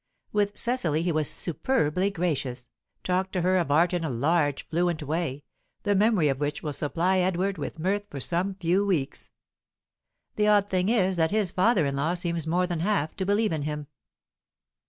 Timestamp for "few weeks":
8.55-9.29